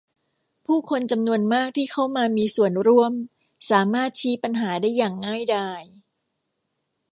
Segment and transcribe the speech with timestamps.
[0.65, 3.13] ผู้คนจำนวนมากที่เข้ามามีส่วนร่วม
[3.69, 5.81] สามารถชี้ปัญหาได้อย่างง่ายดาย